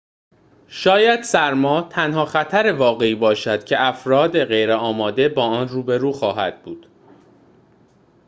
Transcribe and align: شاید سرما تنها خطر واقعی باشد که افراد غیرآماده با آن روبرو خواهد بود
شاید 0.67 1.21
سرما 1.23 1.81
تنها 1.81 2.25
خطر 2.25 2.73
واقعی 2.73 3.15
باشد 3.15 3.63
که 3.63 3.81
افراد 3.85 4.45
غیرآماده 4.45 5.29
با 5.29 5.43
آن 5.45 5.67
روبرو 5.67 6.11
خواهد 6.11 6.63
بود 6.63 6.87